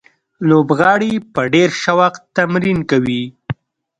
[0.49, 3.23] لوبغاړي په ډېر شوق تمرین کوي.